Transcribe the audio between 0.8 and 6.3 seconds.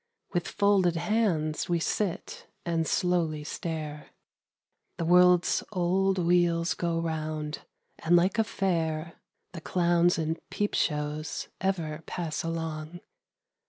hands we sit and slowly stare. The world's old